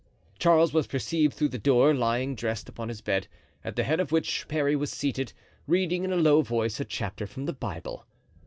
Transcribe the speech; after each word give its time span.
Charles 0.39 0.73
was 0.73 0.87
perceived 0.87 1.35
through 1.35 1.49
the 1.49 1.59
door, 1.59 1.93
lying 1.93 2.33
dressed 2.33 2.67
upon 2.67 2.87
his 2.89 3.01
bed, 3.01 3.27
at 3.63 3.75
the 3.75 3.83
head 3.83 3.99
of 3.99 4.11
which 4.11 4.47
Parry 4.47 4.75
was 4.75 4.89
seated, 4.91 5.31
reading 5.67 6.03
in 6.03 6.11
a 6.11 6.15
low 6.15 6.41
voice 6.41 6.79
a 6.79 6.85
chapter 6.85 7.27
from 7.27 7.45
the 7.45 7.53
Bible. 7.53 8.07